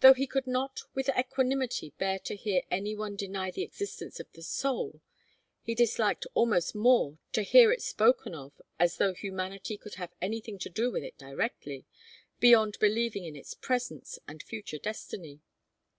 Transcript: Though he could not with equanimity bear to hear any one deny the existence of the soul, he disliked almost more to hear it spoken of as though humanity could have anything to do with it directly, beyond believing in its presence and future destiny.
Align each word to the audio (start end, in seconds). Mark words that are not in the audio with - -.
Though 0.00 0.12
he 0.12 0.26
could 0.26 0.46
not 0.46 0.80
with 0.94 1.08
equanimity 1.16 1.94
bear 1.96 2.18
to 2.18 2.36
hear 2.36 2.60
any 2.70 2.94
one 2.94 3.16
deny 3.16 3.50
the 3.50 3.62
existence 3.62 4.20
of 4.20 4.30
the 4.34 4.42
soul, 4.42 5.00
he 5.62 5.74
disliked 5.74 6.26
almost 6.34 6.74
more 6.74 7.16
to 7.32 7.40
hear 7.40 7.72
it 7.72 7.80
spoken 7.80 8.34
of 8.34 8.60
as 8.78 8.98
though 8.98 9.14
humanity 9.14 9.78
could 9.78 9.94
have 9.94 10.12
anything 10.20 10.58
to 10.58 10.68
do 10.68 10.90
with 10.90 11.02
it 11.04 11.16
directly, 11.16 11.86
beyond 12.38 12.78
believing 12.80 13.24
in 13.24 13.34
its 13.34 13.54
presence 13.54 14.18
and 14.28 14.42
future 14.42 14.78
destiny. 14.78 15.40